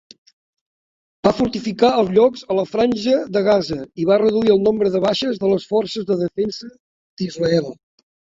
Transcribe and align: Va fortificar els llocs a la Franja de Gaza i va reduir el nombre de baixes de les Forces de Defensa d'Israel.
Va 1.27 1.33
fortificar 1.39 1.91
els 2.03 2.09
llocs 2.15 2.41
a 2.53 2.57
la 2.59 2.63
Franja 2.69 3.13
de 3.35 3.43
Gaza 3.49 3.77
i 4.05 4.09
va 4.13 4.17
reduir 4.23 4.55
el 4.55 4.63
nombre 4.69 4.91
de 4.97 5.03
baixes 5.05 5.39
de 5.45 5.53
les 5.53 5.69
Forces 5.75 6.09
de 6.09 6.19
Defensa 6.25 6.73
d'Israel. 6.77 7.71